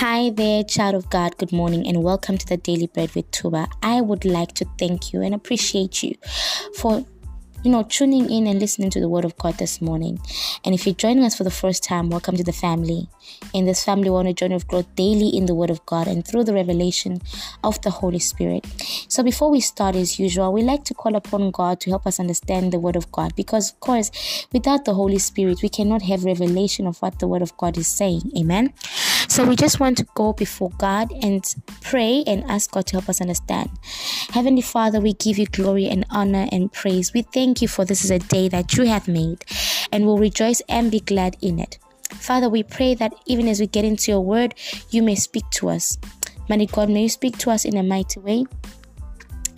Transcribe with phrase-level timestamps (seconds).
[0.00, 1.36] Hi there, child of God.
[1.36, 3.68] Good morning and welcome to the Daily Bread with Tuba.
[3.82, 6.14] I would like to thank you and appreciate you
[6.78, 7.04] for
[7.62, 10.18] you know, tuning in and listening to the Word of God this morning.
[10.64, 13.10] And if you're joining us for the first time, welcome to the family.
[13.52, 16.08] In this family, we want to journey of growth daily in the Word of God
[16.08, 17.20] and through the revelation
[17.62, 18.66] of the Holy Spirit.
[19.08, 22.18] So before we start, as usual, we like to call upon God to help us
[22.18, 26.24] understand the Word of God because, of course, without the Holy Spirit, we cannot have
[26.24, 28.32] revelation of what the Word of God is saying.
[28.38, 28.72] Amen.
[29.30, 31.44] So we just want to go before God and
[31.82, 33.70] pray and ask God to help us understand.
[34.30, 37.14] Heavenly Father, we give you glory and honor and praise.
[37.14, 39.44] We thank you for this is a day that you have made
[39.92, 41.78] and will rejoice and be glad in it.
[42.10, 44.56] Father, we pray that even as we get into your word,
[44.90, 45.96] you may speak to us.
[46.48, 48.46] Mighty God, may you speak to us in a mighty way.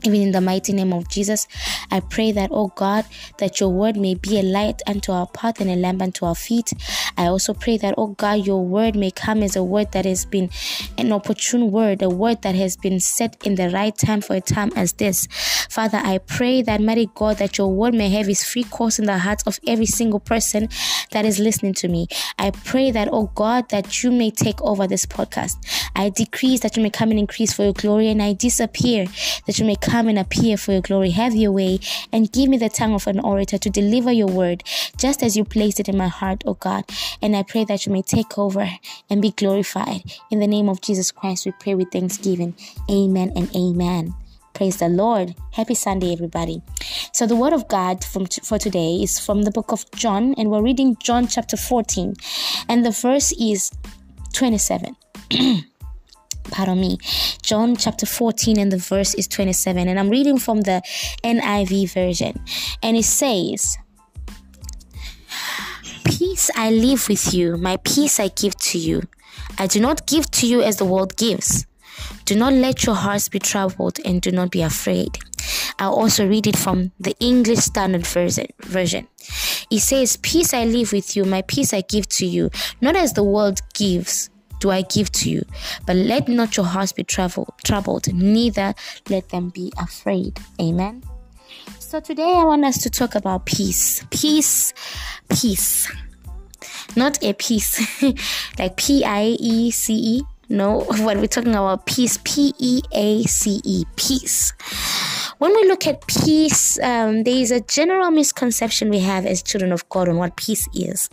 [0.05, 1.47] Even in the mighty name of Jesus,
[1.91, 3.05] I pray that, oh God,
[3.39, 6.35] that your word may be a light unto our path and a lamp unto our
[6.35, 6.73] feet.
[7.17, 10.25] I also pray that, oh God, your word may come as a word that has
[10.25, 10.51] been
[10.99, 14.41] an opportune word, a word that has been set in the right time for a
[14.41, 15.29] time as this.
[15.71, 19.07] Father, I pray that, mighty God, that your word may have its free course in
[19.07, 20.69] the hearts of every single person
[21.13, 22.09] that is listening to me.
[22.39, 25.57] I pray that, oh God, that you may take over this podcast.
[25.95, 29.07] I decrease that you may come and increase for your glory, and I disappear
[29.47, 31.11] that you may come and appear for your glory.
[31.11, 31.81] Have your way
[32.13, 34.63] and give me the tongue of an orator to deliver your word
[34.97, 36.85] just as you placed it in my heart, O God.
[37.21, 38.69] And I pray that you may take over
[39.11, 40.03] and be glorified.
[40.31, 42.55] In the name of Jesus Christ, we pray with thanksgiving.
[42.91, 44.15] Amen and amen.
[44.55, 45.35] Praise the Lord.
[45.53, 46.63] Happy Sunday, everybody.
[47.13, 50.35] So, the word of God from t- for today is from the book of John,
[50.35, 52.15] and we're reading John chapter 14,
[52.69, 53.71] and the verse is
[54.35, 54.95] 27.
[56.53, 56.99] pardon me,
[57.43, 59.89] John chapter 14 and the verse is 27.
[59.89, 60.83] And I'm reading from the
[61.25, 62.41] NIV version.
[62.83, 63.79] And it says,
[66.05, 69.03] Peace I leave with you, my peace I give to you.
[69.59, 71.67] I do not give to you as the world gives.
[72.25, 75.19] Do not let your hearts be troubled and do not be afraid.
[75.79, 79.09] I'll also read it from the English Standard Version.
[79.71, 83.15] It says, Peace I leave with you, my peace I give to you, not as
[83.15, 84.31] the world gives
[84.63, 85.45] do I give to you.
[85.87, 88.75] But let not your hearts be troubled, troubled, neither
[89.11, 90.39] let them be afraid.
[90.61, 91.03] Amen.
[91.81, 94.07] So today I want us to talk about peace.
[94.11, 94.73] Peace,
[95.29, 95.91] peace.
[96.95, 97.83] Not a peace
[98.59, 100.23] like P I E C E.
[100.53, 104.53] No, when we're talking about peace, P E A C E, peace.
[105.39, 109.73] When we look at peace, um, there is a general misconception we have as children
[109.73, 111.09] of God on what peace is.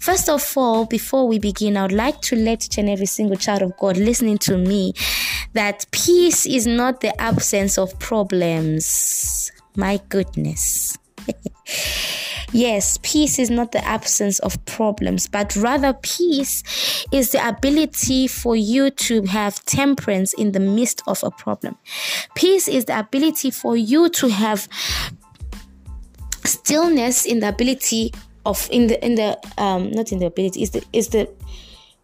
[0.00, 3.36] First of all, before we begin, I would like to let each and every single
[3.36, 4.94] child of God listening to me
[5.52, 9.52] that peace is not the absence of problems.
[9.76, 10.96] My goodness.
[12.52, 16.62] Yes, peace is not the absence of problems, but rather peace
[17.10, 21.78] is the ability for you to have temperance in the midst of a problem.
[22.34, 24.68] Peace is the ability for you to have
[26.44, 28.12] stillness in the ability
[28.44, 31.30] of in the in the um not in the ability is the is the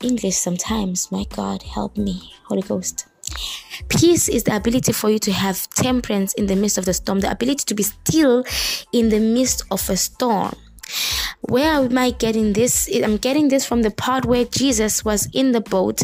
[0.00, 1.10] English sometimes.
[1.10, 3.08] My God, help me, Holy Ghost.
[3.89, 7.21] Peace is the ability for you to have temperance in the midst of the storm,
[7.21, 8.44] the ability to be still
[8.93, 10.55] in the midst of a storm.
[11.43, 12.89] Where am I getting this?
[12.93, 16.03] I'm getting this from the part where Jesus was in the boat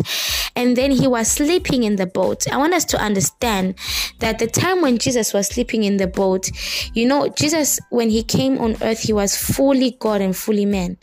[0.56, 2.50] and then he was sleeping in the boat.
[2.50, 3.74] I want us to understand
[4.20, 6.50] that the time when Jesus was sleeping in the boat,
[6.94, 10.96] you know, Jesus, when he came on earth, he was fully God and fully man.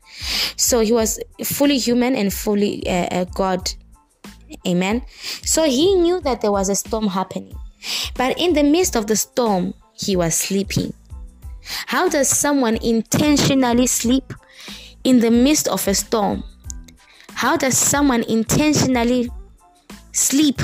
[0.56, 3.72] So he was fully human and fully uh, uh, God.
[4.68, 5.04] Amen.
[5.44, 7.56] So he knew that there was a storm happening.
[8.16, 10.94] But in the midst of the storm, he was sleeping.
[11.88, 14.34] How does someone intentionally sleep
[15.04, 16.44] in the midst of a storm?
[17.34, 19.30] How does someone intentionally
[20.12, 20.62] sleep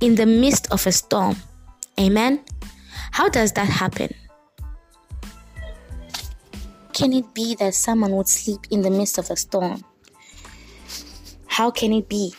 [0.00, 1.36] in the midst of a storm?
[1.98, 2.40] Amen.
[3.12, 4.14] How does that happen?
[6.92, 9.84] Can it be that someone would sleep in the midst of a storm?
[11.46, 12.34] How can it be?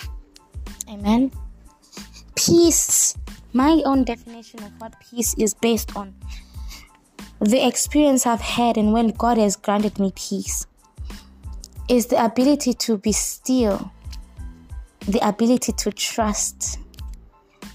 [0.93, 1.31] Amen.
[2.35, 3.17] Peace.
[3.51, 6.13] My own definition of what peace is based on
[7.39, 10.65] the experience I've had and when God has granted me peace
[11.89, 13.91] is the ability to be still,
[15.07, 16.79] the ability to trust,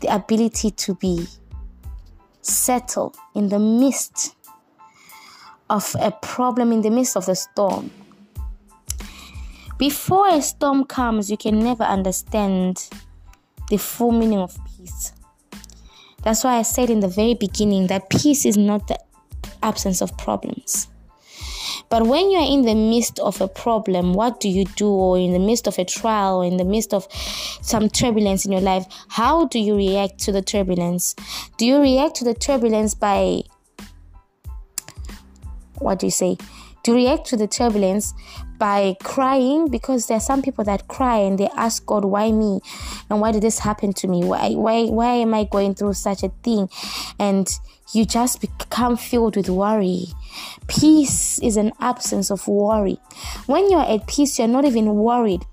[0.01, 1.27] the ability to be
[2.41, 4.37] settled in the midst
[5.69, 7.91] of a problem, in the midst of the storm.
[9.77, 12.89] Before a storm comes, you can never understand
[13.71, 15.13] the full meaning of peace.
[16.23, 18.99] That's why I said in the very beginning that peace is not the
[19.63, 20.89] absence of problems.
[21.91, 24.89] But when you are in the midst of a problem, what do you do?
[24.89, 27.07] Or in the midst of a trial, or in the midst of
[27.63, 31.15] some turbulence in your life, how do you react to the turbulence?
[31.57, 33.43] Do you react to the turbulence by
[35.79, 36.37] what do you say?
[36.89, 38.15] To react to the turbulence
[38.57, 42.61] by crying because there are some people that cry and they ask God, why me?
[43.11, 44.25] And why did this happen to me?
[44.25, 46.71] Why why why am I going through such a thing?
[47.19, 47.47] And
[47.93, 50.07] you just become filled with worry.
[50.67, 52.99] Peace is an absence of worry.
[53.45, 55.45] When you're at peace, you're not even worried.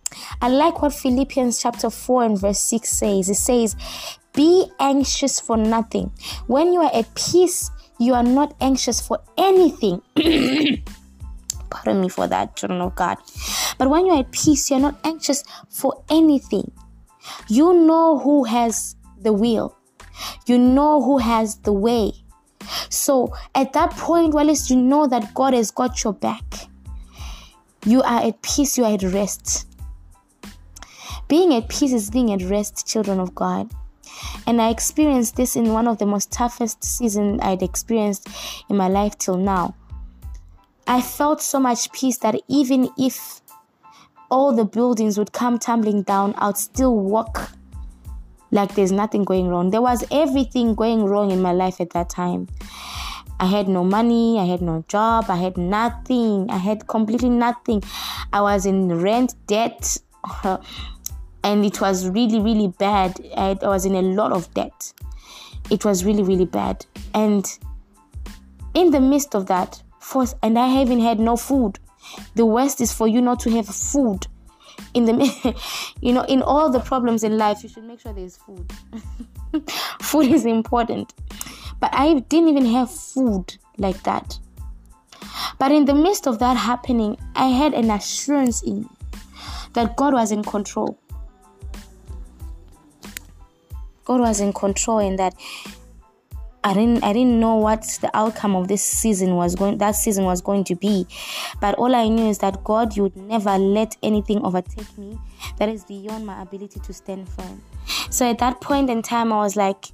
[0.41, 3.29] I like what Philippians chapter 4 and verse 6 says.
[3.29, 3.75] It says,
[4.31, 6.13] Be anxious for nothing.
[6.47, 10.01] When you are at peace, you are not anxious for anything.
[11.75, 13.17] Pardon me for that, children of God.
[13.77, 16.71] But when you're at peace, you're not anxious for anything.
[17.49, 19.75] You know who has the will,
[20.45, 22.13] you know who has the way.
[22.89, 26.43] So at that point, well, least you know that God has got your back.
[27.85, 29.67] You are at peace, you are at rest.
[31.27, 33.69] Being at peace is being at rest, children of God.
[34.47, 38.29] And I experienced this in one of the most toughest seasons I'd experienced
[38.69, 39.75] in my life till now.
[40.87, 43.41] I felt so much peace that even if
[44.29, 47.51] all the buildings would come tumbling down, I'd still walk
[48.51, 49.71] like there's nothing going wrong.
[49.71, 52.47] There was everything going wrong in my life at that time.
[53.39, 57.83] I had no money, I had no job, I had nothing, I had completely nothing.
[58.31, 59.97] I was in rent debt.
[61.45, 64.91] and it was really really bad I, was in a lot of debt
[65.69, 67.45] it was really really bad and
[68.73, 71.79] in the midst of that force and i haven't had no food.
[72.35, 74.27] The worst is for you not to have food.
[74.93, 75.15] In the
[76.01, 78.71] you know in all the problems in life you should make sure there's food.
[80.01, 81.13] Food is important.
[81.79, 84.37] But i didn't even have food like that.
[85.57, 88.87] But in the midst of that happening i had an assurance in
[89.73, 90.99] that god was in control.
[94.05, 95.33] God was in control and that
[96.65, 100.25] I didn't I didn't know what the outcome of this season was going that season
[100.25, 101.05] was going to be.
[101.61, 105.19] But all I knew is that God would never let anything overtake me
[105.59, 107.61] that is beyond my ability to stand firm.
[108.09, 109.85] So at that point in time I was like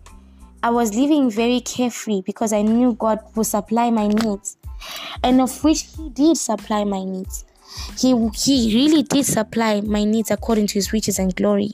[0.63, 4.55] I was living very carefree because I knew God would supply my needs.
[5.23, 7.43] And of which he did supply my needs.
[7.99, 11.73] He he really did supply my needs according to his riches and glory.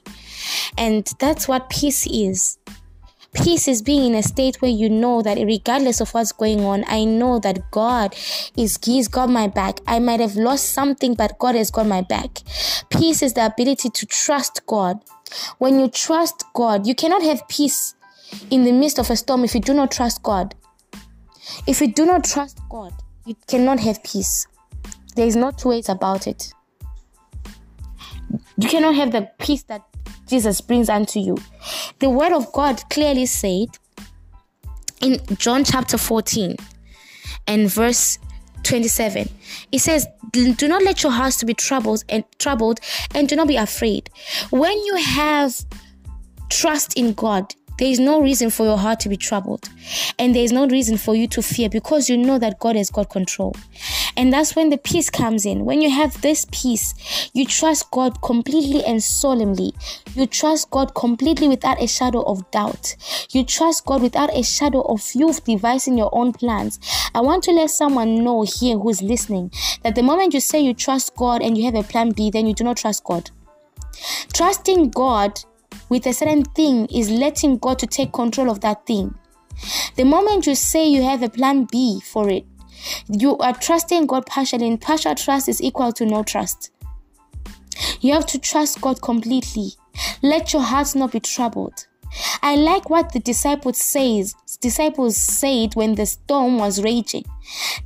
[0.76, 2.58] And that's what peace is.
[3.34, 6.84] Peace is being in a state where you know that regardless of what's going on,
[6.88, 8.16] I know that God
[8.56, 9.80] is He's got my back.
[9.86, 12.40] I might have lost something, but God has got my back.
[12.90, 15.04] Peace is the ability to trust God.
[15.58, 17.96] When you trust God, you cannot have peace
[18.50, 20.56] in the midst of a storm if you do not trust God.
[21.66, 22.94] If you do not trust God,
[23.26, 24.48] you cannot have peace.
[25.16, 26.54] There is no two ways about it.
[28.58, 29.82] You cannot have the peace that
[30.28, 31.38] Jesus brings unto you.
[32.00, 33.70] The word of God clearly said
[35.02, 36.56] in John chapter 14
[37.48, 38.20] and verse
[38.64, 39.30] 27
[39.72, 42.80] it says do not let your hearts to be troubled and troubled
[43.14, 44.10] and do not be afraid
[44.50, 45.56] when you have
[46.50, 49.70] trust in god there is no reason for your heart to be troubled
[50.20, 52.90] and there is no reason for you to fear because you know that god has
[52.90, 53.54] got control
[54.18, 55.64] and that's when the peace comes in.
[55.64, 59.76] When you have this peace, you trust God completely and solemnly.
[60.16, 62.96] You trust God completely without a shadow of doubt.
[63.30, 66.80] You trust God without a shadow of you devising your own plans.
[67.14, 69.52] I want to let someone know here who's listening
[69.84, 72.48] that the moment you say you trust God and you have a plan B, then
[72.48, 73.30] you do not trust God.
[74.34, 75.40] Trusting God
[75.90, 79.16] with a certain thing is letting God to take control of that thing.
[79.96, 82.46] The moment you say you have a plan B for it,
[83.10, 86.72] you are trusting God partially, and partial trust is equal to no trust.
[88.02, 89.72] You have to trust God completely.
[90.22, 91.88] Let your heart not be troubled.
[92.42, 94.36] I like what the disciples says.
[94.62, 97.26] Disciples said when the storm was raging.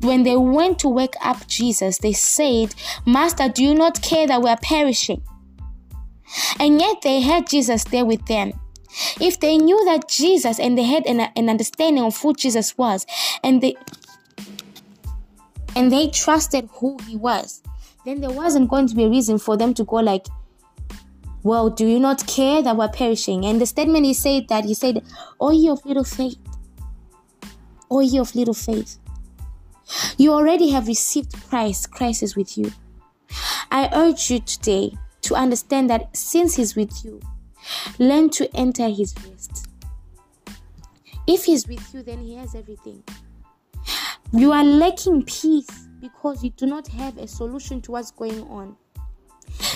[0.01, 2.74] When they went to wake up Jesus, they said,
[3.05, 5.22] "Master, do you not care that we are perishing?"
[6.59, 8.53] And yet they had Jesus there with them.
[9.19, 13.05] If they knew that Jesus and they had an, an understanding of who Jesus was,
[13.43, 13.75] and they
[15.75, 17.61] and they trusted who he was,
[18.05, 20.27] then there wasn't going to be a reason for them to go like,
[21.43, 23.45] well, do you not care that we're perishing?
[23.45, 25.03] And the statement he said that he said,
[25.39, 26.38] O ye of little faith,
[27.89, 28.97] O ye of little faith.
[30.17, 32.71] You already have received Christ, Christ is with you.
[33.71, 34.97] I urge you today
[35.31, 37.21] to understand that since He's with you,
[38.00, 39.67] learn to enter His rest.
[41.25, 43.01] If He's with you, then He has everything.
[44.33, 48.75] You are lacking peace because you do not have a solution to what's going on.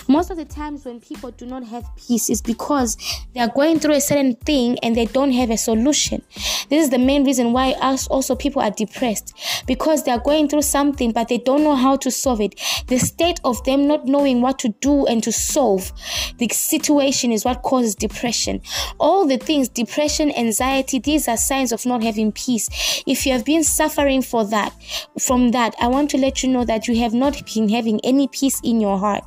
[0.09, 2.97] Most of the times, when people do not have peace, is because
[3.35, 6.23] they are going through a certain thing and they don't have a solution.
[6.69, 9.33] This is the main reason why us also people are depressed
[9.67, 12.59] because they are going through something but they don't know how to solve it.
[12.87, 15.91] The state of them not knowing what to do and to solve
[16.37, 18.61] the situation is what causes depression.
[18.99, 22.69] All the things, depression, anxiety, these are signs of not having peace.
[23.05, 24.73] If you have been suffering for that,
[25.19, 28.27] from that, I want to let you know that you have not been having any
[28.29, 29.23] peace in your heart.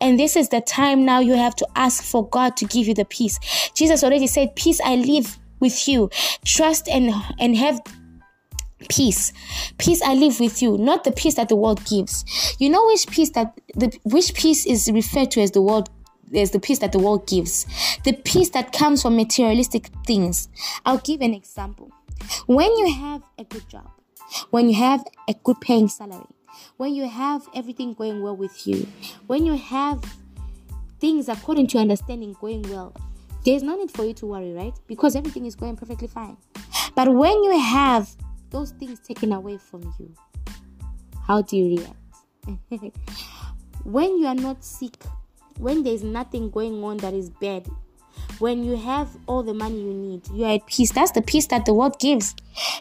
[0.00, 2.94] And this is the time now you have to ask for God to give you
[2.94, 3.38] the peace.
[3.74, 6.10] Jesus already said, Peace I leave with you.
[6.44, 7.80] Trust and and have
[8.88, 9.32] peace.
[9.78, 12.24] Peace i live with you not the peace that the world gives.
[12.58, 15.88] You know which peace that the which peace is referred to as the world
[16.34, 17.66] as the peace that the world gives?
[18.04, 20.48] The peace that comes from materialistic things.
[20.84, 21.90] I'll give an example.
[22.46, 23.90] When you have a good job
[24.50, 26.26] when you have a good paying salary
[26.76, 28.86] when you have everything going well with you,
[29.26, 30.02] when you have
[31.00, 32.94] things according to your understanding going well,
[33.44, 34.74] there's no need for you to worry, right?
[34.86, 36.36] Because everything is going perfectly fine.
[36.94, 38.08] But when you have
[38.50, 40.14] those things taken away from you,
[41.26, 42.94] how do you react?
[43.84, 45.02] when you are not sick,
[45.58, 47.68] when there's nothing going on that is bad
[48.38, 50.92] when you have all the money you need, you are at peace.
[50.92, 52.34] That's the peace that the world gives.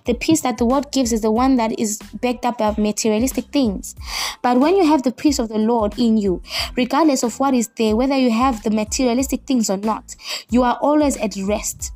[0.06, 3.46] The peace that the world gives is the one that is backed up by materialistic
[3.46, 3.96] things.
[4.42, 6.42] But when you have the peace of the Lord in you,
[6.76, 10.16] regardless of what is there, whether you have the materialistic things or not,
[10.50, 11.92] you are always at rest.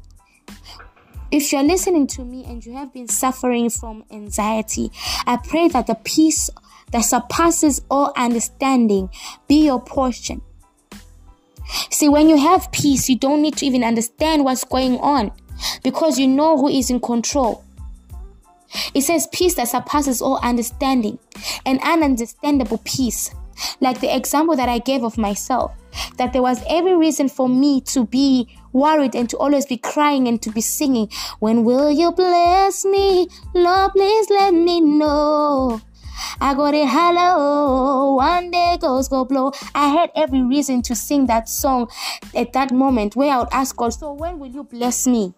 [1.29, 4.91] If you're listening to me and you have been suffering from anxiety,
[5.25, 6.49] I pray that the peace
[6.91, 9.09] that surpasses all understanding
[9.47, 10.41] be your portion.
[11.91, 15.31] See, when you have peace, you don't need to even understand what's going on
[15.83, 17.63] because you know who is in control.
[18.93, 21.19] It says peace that surpasses all understanding,
[21.65, 23.33] an ununderstandable peace.
[23.79, 25.71] Like the example that I gave of myself,
[26.17, 30.27] that there was every reason for me to be worried and to always be crying
[30.27, 31.09] and to be singing.
[31.39, 33.27] When will you bless me?
[33.53, 35.81] Lord, please let me know.
[36.39, 39.51] I got a hello, one day goes go blow.
[39.73, 41.89] I had every reason to sing that song
[42.35, 45.33] at that moment where I would ask God, So when will you bless me?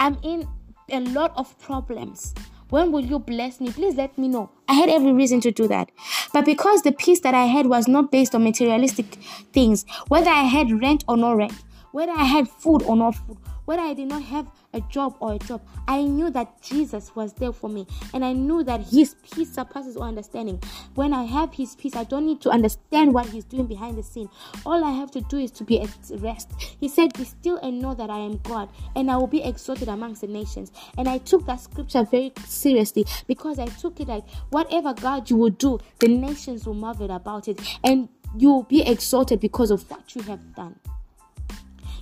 [0.00, 0.48] I'm in
[0.90, 2.34] a lot of problems.
[2.70, 3.70] When will you bless me?
[3.70, 4.50] Please let me know.
[4.68, 5.90] I had every reason to do that.
[6.32, 9.06] But because the peace that I had was not based on materialistic
[9.52, 11.54] things, whether I had rent or no rent,
[11.92, 15.34] whether I had food or no food, whether I did not have a job or
[15.34, 17.86] a job, I knew that Jesus was there for me.
[18.12, 20.62] And I knew that His peace surpasses all understanding.
[20.94, 24.02] When I have His peace, I don't need to understand what He's doing behind the
[24.02, 24.28] scene.
[24.66, 26.50] All I have to do is to be at rest.
[26.80, 29.88] He said, Be still and know that I am God, and I will be exalted
[29.88, 30.72] amongst the nations.
[30.96, 35.36] And I took that scripture very seriously because I took it like, whatever God you
[35.36, 37.60] will do, the nations will marvel about it.
[37.84, 40.78] And you will be exalted because of what you have done.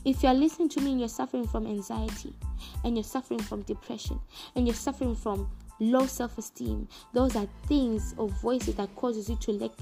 [0.07, 2.33] If you are listening to me and you're suffering from anxiety,
[2.85, 4.21] and you're suffering from depression,
[4.55, 9.51] and you're suffering from low self-esteem, those are things or voices that causes you to
[9.51, 9.73] lack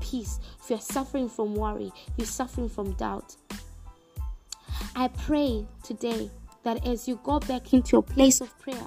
[0.00, 0.38] peace.
[0.62, 3.34] If you're suffering from worry, you're suffering from doubt.
[4.94, 6.30] I pray today
[6.62, 8.86] that as you go back into your place of prayer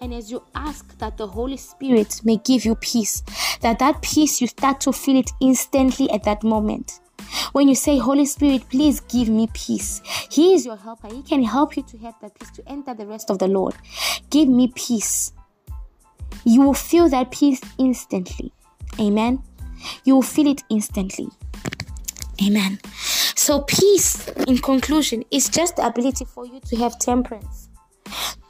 [0.00, 3.22] and as you ask that the holy spirit may give you peace
[3.60, 7.00] that that peace you start to feel it instantly at that moment
[7.52, 11.08] when you say, Holy Spirit, please give me peace, He is your helper.
[11.08, 13.74] He can help you to have that peace, to enter the rest of the Lord.
[14.30, 15.32] Give me peace.
[16.44, 18.52] You will feel that peace instantly.
[19.00, 19.42] Amen.
[20.04, 21.28] You will feel it instantly.
[22.44, 22.78] Amen.
[23.34, 27.68] So, peace, in conclusion, is just the ability for you to have temperance,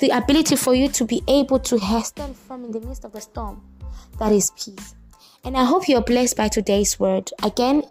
[0.00, 3.20] the ability for you to be able to stand firm in the midst of the
[3.20, 3.62] storm.
[4.18, 4.94] That is peace.
[5.44, 7.30] And I hope you're blessed by today's word.
[7.42, 7.84] Again,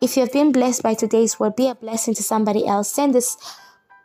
[0.00, 2.90] if you've been blessed by today's word, be a blessing to somebody else.
[2.90, 3.36] Send this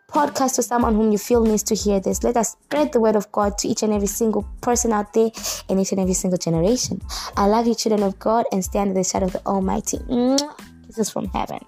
[0.10, 2.24] podcast to someone whom you feel needs to hear this.
[2.24, 5.32] Let us spread the word of God to each and every single person out there
[5.70, 7.02] in each and every single generation.
[7.36, 9.98] I love you, children of God, and stand in the shadow of the Almighty.
[10.88, 11.60] This is from heaven.